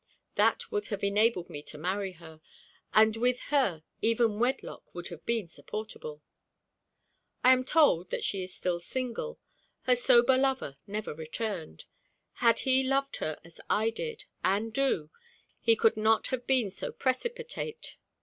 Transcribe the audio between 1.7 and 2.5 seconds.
marry her;